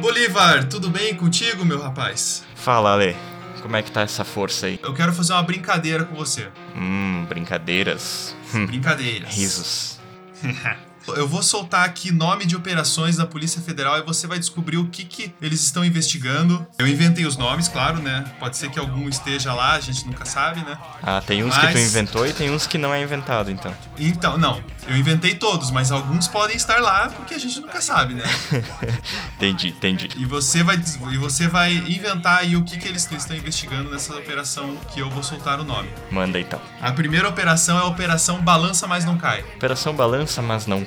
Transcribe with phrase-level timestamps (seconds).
[0.00, 2.44] Bolívar, tudo bem contigo, meu rapaz?
[2.54, 3.16] Fala, Ale.
[3.60, 4.80] Como é que tá essa força aí?
[4.82, 6.48] Eu quero fazer uma brincadeira com você.
[6.76, 8.34] Hum, brincadeiras.
[8.66, 9.34] Brincadeiras.
[9.34, 10.00] Risos.
[11.08, 14.86] Eu vou soltar aqui nome de operações da Polícia Federal e você vai descobrir o
[14.88, 16.66] que, que eles estão investigando.
[16.78, 18.24] Eu inventei os nomes, claro, né?
[18.38, 20.78] Pode ser que algum esteja lá, a gente nunca sabe, né?
[21.02, 23.74] Ah, tem uns que tu Mas- inventou e tem uns que não é inventado, então.
[23.98, 28.14] Então, não, eu inventei todos, mas alguns podem estar lá porque a gente nunca sabe,
[28.14, 28.24] né?
[29.36, 30.08] entendi, entendi.
[30.16, 30.80] E você vai,
[31.10, 35.10] e você vai inventar aí o que, que eles estão investigando nessa operação que eu
[35.10, 35.88] vou soltar o nome.
[36.10, 36.60] Manda então.
[36.80, 39.40] A primeira operação é a Operação Balança Mas Não Cai.
[39.56, 40.84] Operação balança, mas não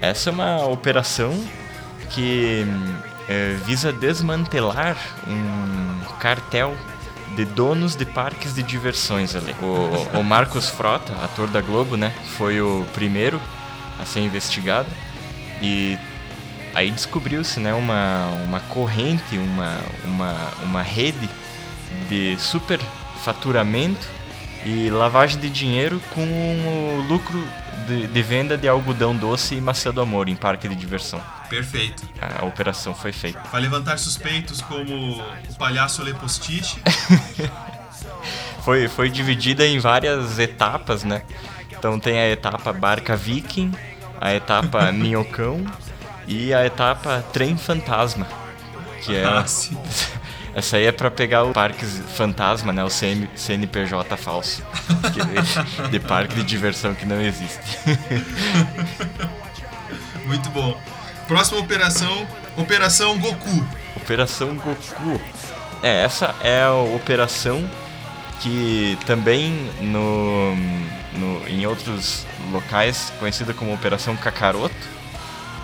[0.00, 1.32] Essa é uma operação
[2.10, 2.94] que hum,
[3.28, 6.74] eh, visa desmantelar um cartel
[7.36, 9.54] de donos de parques de diversões ali.
[9.62, 13.40] O, o Marcos Frota, ator da Globo, né, foi o primeiro
[14.00, 14.88] a ser investigado
[15.60, 15.98] e
[16.74, 21.28] aí descobriu-se, né, uma, uma corrente, uma, uma, uma rede
[22.08, 24.17] de superfaturamento
[24.68, 27.42] e lavagem de dinheiro com o lucro
[27.86, 31.22] de, de venda de algodão doce e maçã do amor em parque de diversão.
[31.48, 32.06] Perfeito.
[32.20, 33.40] A operação foi feita.
[33.50, 36.80] Vai levantar suspeitos como o palhaço Lepostiche.
[38.62, 41.22] Foi, foi dividida em várias etapas, né?
[41.72, 43.72] Então tem a etapa Barca Viking,
[44.20, 45.64] a etapa Minhocão
[46.26, 48.26] e a etapa Trem Fantasma.
[49.00, 49.24] Que é.
[49.24, 49.78] Ah, sim.
[50.54, 52.82] Essa aí é pra pegar o parques fantasma, né?
[52.84, 54.62] O CM, CNPJ falso.
[55.90, 57.78] De parque de diversão que não existe.
[60.26, 60.78] Muito bom.
[61.26, 62.26] Próxima operação,
[62.56, 63.66] Operação Goku.
[63.96, 65.20] Operação Goku.
[65.82, 67.68] É, essa é a operação
[68.40, 70.56] que também no,
[71.14, 74.97] no, em outros locais conhecida como Operação Kakaroto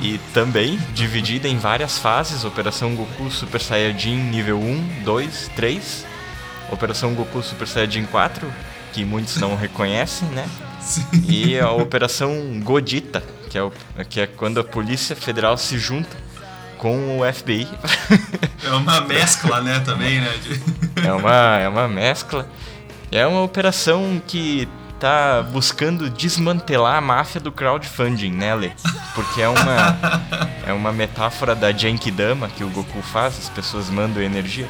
[0.00, 6.06] e também dividida em várias fases, Operação Goku Super Saiyajin nível 1, 2, 3,
[6.70, 8.50] Operação Goku Super Saiyajin 4,
[8.92, 10.48] que muitos não reconhecem, né?
[10.80, 11.04] Sim.
[11.28, 13.72] E a Operação Godita, que é, o,
[14.08, 16.16] que é quando a Polícia Federal se junta
[16.78, 17.68] com o FBI
[18.64, 20.32] É uma mescla, né, também, né?
[21.04, 22.48] É uma, é uma mescla.
[23.12, 24.68] É uma operação que
[25.00, 28.70] tá buscando desmantelar a máfia do crowdfunding, né, Lê?
[29.14, 29.98] Porque é uma,
[30.68, 34.68] é uma metáfora da Genkidama que o Goku faz, as pessoas mandam energia.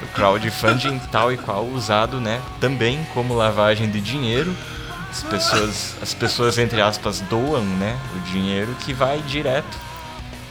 [0.00, 4.54] O crowdfunding tal e qual usado, né, também como lavagem de dinheiro.
[5.10, 9.88] As pessoas, as pessoas entre aspas doam, né, o dinheiro que vai direto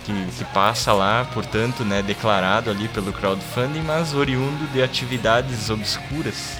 [0.03, 6.57] que, que passa lá, portanto, né, declarado ali pelo crowdfunding, mas oriundo de atividades obscuras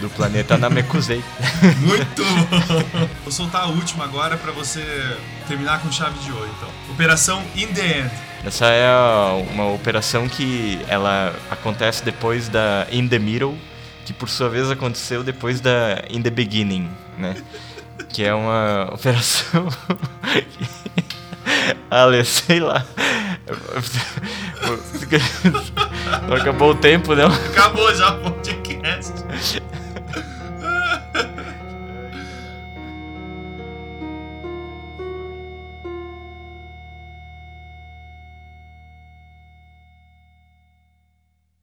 [0.00, 1.22] do planeta Namekusei.
[1.80, 3.08] Muito bom.
[3.22, 4.82] Vou soltar a última agora pra você
[5.46, 6.68] terminar com chave de ouro, então.
[6.90, 8.10] Operação In The End.
[8.44, 8.90] Essa é
[9.52, 13.56] uma operação que ela acontece depois da In the Middle,
[14.06, 17.36] que por sua vez aconteceu depois da In the Beginning, né?
[18.08, 19.68] Que é uma operação.
[21.90, 22.84] Ale, sei lá.
[26.28, 27.26] Não acabou o tempo, não?
[27.26, 28.30] Acabou já, pô.